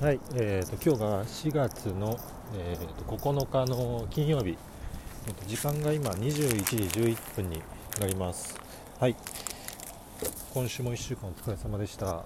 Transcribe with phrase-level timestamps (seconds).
[0.00, 2.18] はい、えーと、今日が4月の、
[2.52, 4.58] えーと、9日の金曜日、
[5.28, 7.62] えーと、時間が今21時11分に
[8.00, 8.60] なります。
[8.98, 9.14] はい、
[10.52, 12.24] 今週も1週間お疲れ様でした。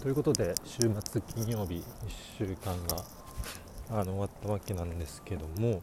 [0.00, 1.84] ということで、週末金曜日、1
[2.38, 3.04] 週間が
[3.90, 5.82] あの終わったわけなんですけども、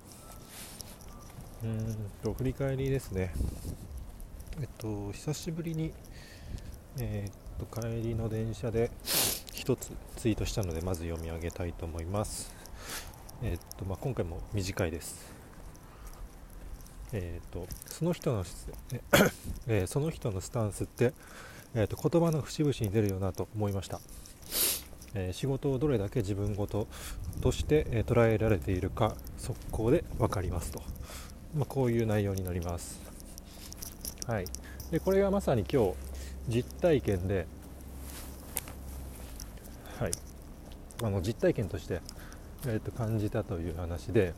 [1.64, 3.34] うんと、振り返りですね。
[4.62, 5.94] えっと、久しぶりに、
[6.98, 8.90] えー、っと、帰りの電車で、
[9.64, 12.54] 1つツイートしたのでまず読み上げたいと思います、
[13.42, 15.32] えー、っとまあ、今回も短いです。
[17.14, 18.44] えー、っとその人の
[19.68, 21.14] えー、その人のスタンスって、
[21.76, 24.02] えっと言葉の節々に出るよなと思いました、
[25.14, 26.88] え仕事をどれだけ自分事
[27.40, 30.82] として、え捉えられているか速攻で分かりますと、
[31.56, 33.00] まあ、こういう内容になります。
[34.28, 34.46] はい。
[34.92, 35.94] でこれがまさに今日
[36.50, 37.48] 実体験で
[40.00, 40.12] はい、
[41.04, 42.02] あの実体験として、
[42.66, 44.34] えー、と感じたという話で、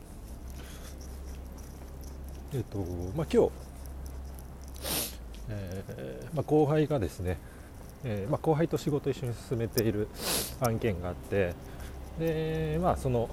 [2.52, 2.78] えーと
[3.16, 3.50] まあ、今日、
[5.48, 7.38] えーまあ、後輩がですね、
[8.04, 10.08] えーまあ、後輩と仕事を一緒に進めている
[10.60, 11.54] 案件があって
[12.18, 13.30] で、まあ、その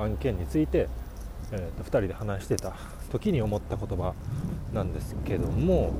[0.00, 0.88] 案件について、
[1.50, 2.74] えー、と2人で話してた
[3.10, 4.14] 時に思った言葉
[4.72, 5.92] なんですけども、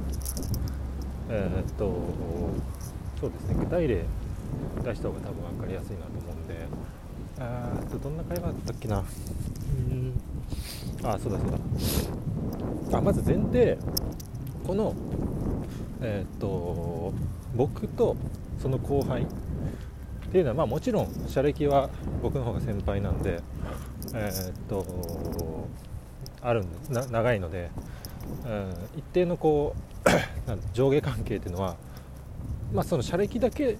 [1.28, 1.92] えーと
[3.20, 4.04] そうですね具体例
[4.84, 6.66] 出した方が多分分かりやすいなと思うんで。
[7.40, 8.98] あーとどんな会話だったっけな。
[8.98, 10.20] うん。
[11.04, 11.50] あそうだそう
[12.90, 12.98] だ。
[12.98, 13.78] あまず前提
[14.66, 14.94] この
[16.00, 17.12] えー、っと
[17.54, 18.16] 僕と
[18.60, 19.26] その後輩。
[20.28, 21.88] っていうのはまあもちろん社歴は
[22.22, 23.40] 僕の方が先輩なんで
[24.14, 25.66] えー、っと
[26.42, 27.70] あるな長いので、
[28.44, 31.76] うん、一定のこう 上下関係っていうのは
[32.74, 33.78] まあその社歴だけ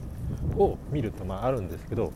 [0.57, 2.13] を見るとまああるんですけど、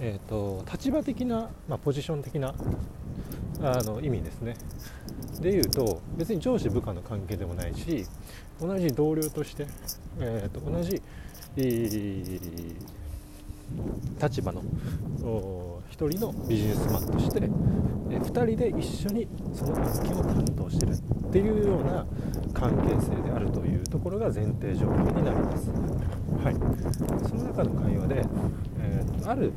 [0.00, 2.54] えーと、立場的な、まあ、ポジション的な
[3.62, 4.56] あの意味ですね
[5.40, 8.06] でいうと別に上司部下の関係でもないし
[8.60, 9.66] 同じ同僚として、
[10.20, 11.02] えーと、同じ、
[14.20, 14.62] 立場の
[15.90, 17.40] 1人のビジネスマンとして、
[18.10, 22.06] え2人で一緒にその案件を担当してるっていうような
[22.52, 25.70] 関係性であるというところが前提条件になります。
[26.42, 26.54] はい、
[27.28, 28.26] その中の会話で、
[28.80, 29.52] えー、ある、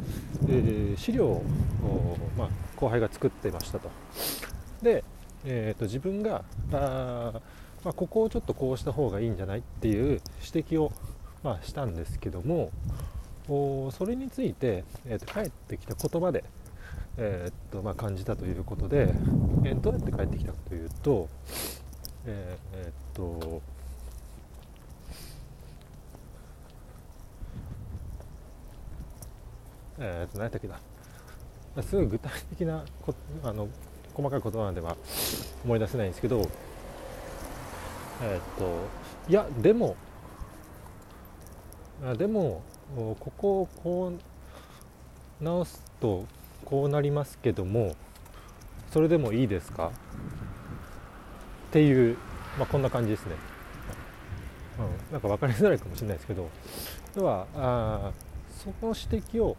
[0.48, 1.44] えー、資料を、
[2.38, 3.90] まあ、後輩が作ってましたと。
[4.82, 5.04] で、
[5.46, 7.34] えーと、自分があ、
[7.84, 10.92] まあ、ここをちょっとこうした方がいいんじゃないっていう指摘を、
[11.44, 12.72] まあ、したんですけども
[13.50, 16.44] おそれについて、えーと、返ってきた言葉で、
[17.18, 19.14] えーとまあ、感じたということで、
[19.64, 21.30] えー、どうやって返ってきたかというと
[22.28, 23.62] えー、えー、っと
[30.00, 30.80] えー、っと何やったっけな。
[31.84, 33.14] すごい具体的なこ
[33.44, 33.68] あの
[34.14, 34.98] 細かい言葉では
[35.64, 36.42] 思い出せないんですけど
[38.24, 38.80] えー、っと
[39.30, 39.96] いやでも
[42.04, 42.64] あでも
[42.96, 44.14] ここをこ
[45.40, 46.26] う直すと
[46.66, 47.96] こうなりますけども
[48.92, 49.90] それでもいいですか？
[49.90, 49.92] っ
[51.72, 52.18] ていう、
[52.58, 53.36] まあ、こんな感じですね、
[54.80, 56.50] うん、なんか分かりづらいかもしれないですけど。
[57.16, 58.12] 要はあ
[58.64, 59.58] その指摘を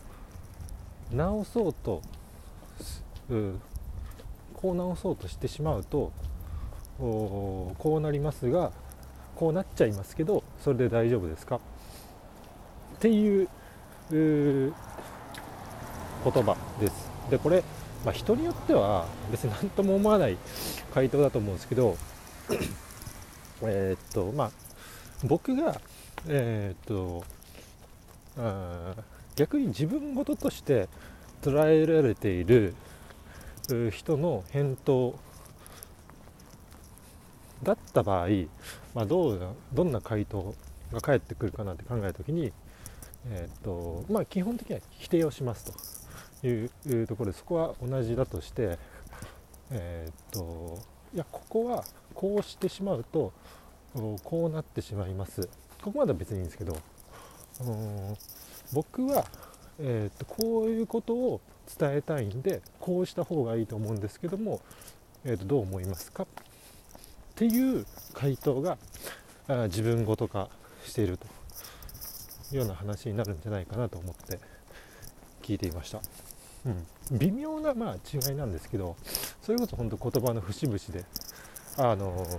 [1.12, 2.02] 直そうと、
[3.30, 3.60] うん、
[4.54, 6.12] こう直そうとしてしまうと
[6.98, 8.72] こうなりますが
[9.36, 11.56] こうなっちゃいますけどそれで大丈夫ですか？
[11.56, 11.60] っ
[12.98, 13.48] ていう
[14.10, 14.72] 言
[16.24, 17.10] 葉です。
[17.30, 17.62] でこれ
[18.04, 20.36] まあ、人によっては別に何とも思わない
[20.94, 21.96] 回答だと思うんですけど
[23.62, 24.50] えっとまあ
[25.24, 25.80] 僕が
[26.28, 27.24] えー、っと
[29.38, 30.88] 逆に自分事として
[31.42, 32.74] 捉えられている
[33.92, 35.14] 人の返答
[37.62, 38.28] だった場合、
[38.94, 40.56] まあ、どうどんな回答
[40.92, 42.52] が返ってくるかなって考えた時に、
[43.30, 45.72] えー、とまあ、基本的には否定をしますと。
[46.46, 48.78] いうところでそこは同じだとして
[49.72, 50.78] えー、っと
[51.12, 51.82] いやここは
[52.14, 53.32] こうしてしまうと
[54.22, 55.48] こうなってしまいます
[55.82, 56.76] ここまでは別にいいんですけど
[58.72, 59.24] 僕は、
[59.80, 61.40] えー、っとこういうことを
[61.78, 64.60] 伝えたいんでこうした方がいいと思うんですけども、
[65.24, 66.24] えー、っとどう思いますか？
[66.24, 66.26] っ
[67.34, 68.78] ていう回答が
[69.48, 70.48] あ自分ごと化
[70.84, 71.26] していると
[72.52, 74.40] いうような話になるんじゃないかなと思って
[75.42, 76.00] 聞いていました。
[76.66, 78.96] うん、微妙な、まあ、違いなんですけど
[79.42, 81.04] それこそ本当言葉の節々で、
[81.76, 82.38] あのー、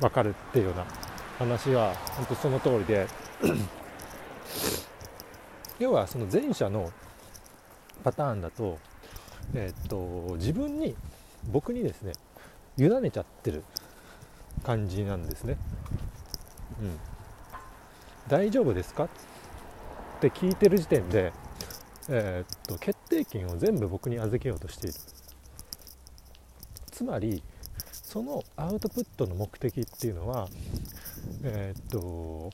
[0.00, 0.84] 分かるっていうような
[1.38, 3.06] 話は本当その通りで
[5.78, 6.92] 要はその前者の
[8.04, 8.78] パターンだと,、
[9.54, 10.94] えー、っと自分に
[11.50, 12.12] 僕にですね
[12.76, 13.64] 委ねちゃってる
[14.64, 15.56] 感じなんですね。
[16.80, 16.98] うん、
[18.28, 19.04] 大丈夫ですか？
[19.04, 19.08] っ
[20.20, 21.32] て聞いてる時点で、
[22.08, 24.96] えー、っと決定権を全部僕に預けようとしている。
[26.90, 27.42] つまり
[27.92, 30.48] そのアウトプットの目的っていうのは
[31.44, 32.50] えー、っと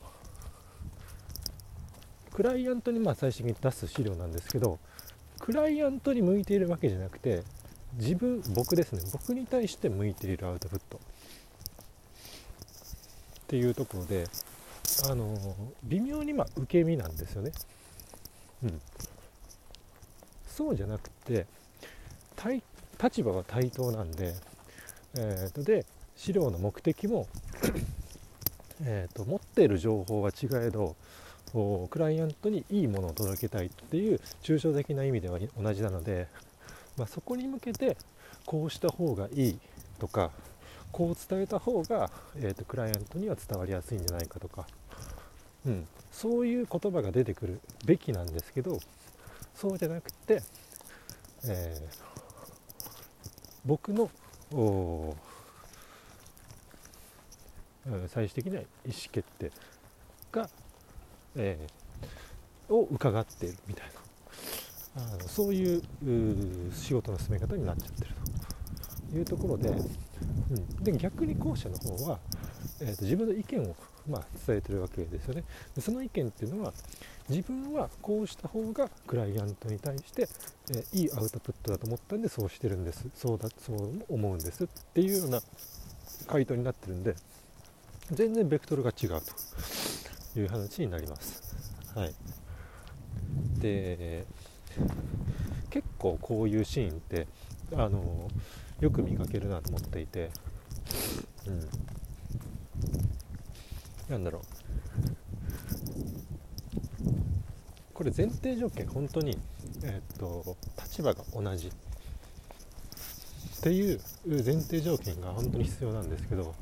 [2.35, 4.81] クライアントにまあ最終的に出す資料なんですけど
[5.39, 7.45] クライアントに向いているわけじゃなくて
[7.95, 11.01] 自分僕ですね僕に対して向いているアウトプットっ
[13.47, 14.25] ていうところで
[15.09, 15.37] あの
[15.85, 17.53] 微妙にま受け身なんですよね。
[18.65, 18.81] うん、
[20.47, 21.47] そうじゃなくて
[23.03, 24.35] 立場は対等なんで,、
[25.17, 25.87] えー、とで
[26.17, 27.29] 資料の目的も
[28.83, 30.97] えと持っている情報は違えど
[31.89, 36.27] クライアントにいいものを届けたいっていう抽象的な意味では同じなので、
[36.99, 37.97] まあ、そこに向けて
[38.45, 39.59] こうした方がいい
[40.01, 40.33] とか
[40.91, 44.67] こう伝えた方が、えーと、クライアントには伝わりやすいんじゃないかとか、
[45.67, 48.79] うん、そういう言葉が出てくるべきなんですけど
[49.55, 50.43] そうじゃなくて、
[51.45, 52.03] えー、
[53.65, 54.11] 僕の
[58.09, 59.51] 最終的な意思決定
[60.33, 60.49] が
[61.37, 64.05] えー、を伺っているみたいな。
[64.97, 65.83] あのそういう
[66.73, 68.11] 仕事の進め方になっちゃってる
[69.11, 72.21] というところで,、うん、で逆に後者の方は、
[72.81, 73.75] えーと、自分の意見を、
[74.09, 75.43] まあ、伝えてるわけですよね。
[75.75, 76.73] でその意見っていうのは
[77.29, 80.29] 自分はこうした方がクライアントに対して、
[80.71, 83.05] えー、いいアウトプットだと思ったんでそうしてるんです。
[83.17, 84.65] そうだそう思うんです。
[84.65, 85.41] っていうような
[86.29, 87.17] 回答になってるんで
[88.13, 89.23] 全然ベクトルが違うと。
[90.41, 91.43] いう話になります。
[91.95, 92.15] はい、
[93.61, 94.27] で
[95.71, 97.27] 結構こういうシーンって
[97.75, 98.29] あの
[98.81, 100.31] よく見かけるなと思っていて、
[101.47, 101.61] うん、
[104.09, 104.43] なんだろう。
[107.93, 109.39] これ前提条件本当に、
[109.85, 111.69] えー、っと立場が同じ。
[111.69, 111.71] っ
[113.63, 116.55] ていう前提条件が本当に必要なんですけど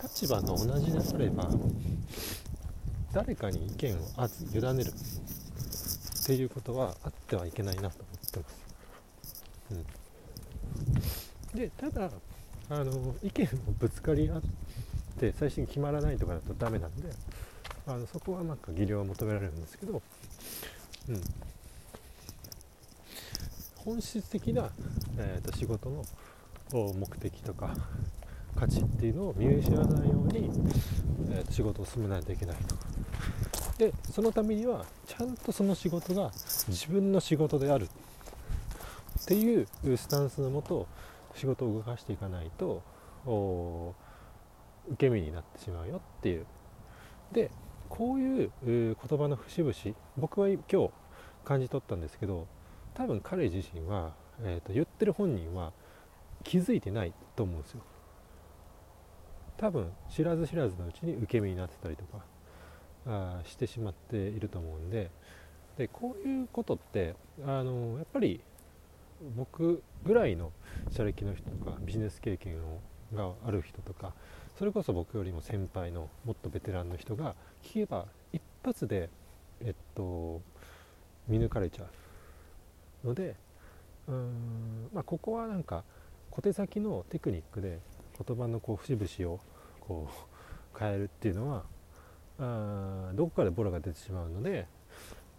[0.00, 1.50] 立場が同じであれば
[3.16, 8.66] 誰かに意見をあず委ねるっていうことはあってはいけないなと思ってます。
[11.54, 12.10] うん、でただ
[12.68, 13.48] あの意見を
[13.78, 14.42] ぶつかり合っ
[15.18, 17.08] て最終に決まらないとかだとダメなんで
[17.86, 20.02] あのそこはなんか技量を求められるんですけど、
[21.08, 21.22] うん、
[23.76, 24.68] 本質的な、
[25.16, 26.04] えーと、仕事の
[26.92, 27.74] 目的とか
[28.54, 30.50] 価値っていうのを見失わないように、
[31.30, 32.95] えーと仕事を進めないといけないと。
[33.78, 36.30] でそのためにはちゃんとその仕事が
[36.68, 37.88] 自分の仕事である。
[39.20, 40.86] っていうスタンスのもと
[41.34, 42.82] 仕事を動かしていかないと
[44.88, 46.46] 受け身になってしまうよっていう。
[47.32, 47.50] で
[47.88, 49.74] こういう言葉の節々
[50.16, 50.90] 僕は今日
[51.44, 52.46] 感じ取ったんですけど
[52.94, 54.12] 多分彼自身は、
[54.42, 55.72] えーと、言ってる本人は
[56.44, 57.80] 気づいてないと思うんですよ。
[59.56, 62.24] 多分知らず知らずのうちに受け身になってたりとか
[63.06, 65.10] あしてしまっていると思うんで。
[65.76, 67.14] でこういうことって
[67.44, 68.40] あのやっぱり
[69.36, 70.50] 僕ぐらいの
[70.90, 72.80] 社歴の人とかビジネス経験を
[73.14, 74.12] がある人とか
[74.58, 79.10] それこそ僕よりも先輩のもっとベテランの人が聞けば一発で、
[79.60, 80.40] えっと、
[81.28, 81.84] 見抜かれちゃ
[83.04, 83.36] うので
[84.08, 85.84] うーん、まあ、ここはなんか
[86.30, 87.78] 小手先のテクニックで
[88.26, 89.40] 言葉のこう節々を
[89.80, 90.08] こ
[90.74, 91.62] う変えるっていうのは
[92.38, 94.66] あどこかでボロが出てしまうので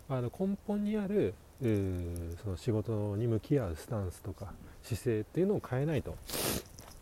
[0.09, 6.15] あの根本にあるその仕事に向き合うスタンスとか姿勢っていうのを変えないと、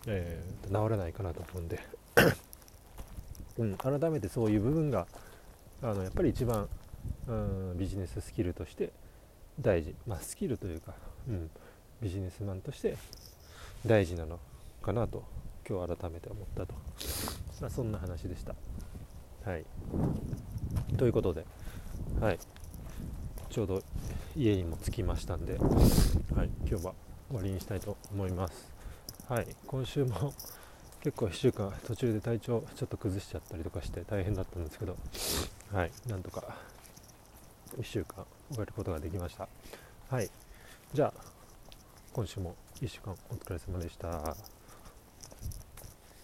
[0.07, 1.79] えー、治らないかなと思うんで、
[3.59, 5.07] うん、改めてそういう部分が
[5.81, 6.69] あのやっぱり一番、
[7.27, 8.91] うん、ビジネススキルとして
[9.59, 10.93] 大事、まあ、スキルというか、
[11.27, 11.49] うん、
[12.01, 12.97] ビジネスマンとして
[13.85, 14.39] 大事なの
[14.81, 15.23] かなと
[15.67, 16.73] 今日改めて思ったと、
[17.59, 18.55] まあ、そんな話でした。
[19.45, 19.65] はい、
[20.97, 21.45] ということで、
[22.19, 22.39] はい、
[23.51, 23.83] ちょうど
[24.35, 26.93] 家にも着きましたんで、はい、今日は
[27.29, 28.73] 終わりにしたいと思います。
[29.29, 30.33] はい、今週も
[31.01, 34.97] 結構1週間途中で体調ちょっと崩しちゃったりとかして大変だったんですけど、
[35.71, 36.55] はい、なんとか
[37.77, 39.47] 1週間終えることができました。
[40.09, 40.29] はい、
[40.91, 41.21] じゃあ
[42.13, 44.54] 今週も1週間お疲れ様でした。